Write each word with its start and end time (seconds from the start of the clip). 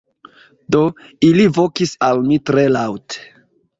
Do, 0.75 0.79
ili 1.29 1.45
vokis 1.57 1.93
al 2.09 2.23
mi 2.31 2.39
tre 2.51 2.65
laŭte: 2.77 3.29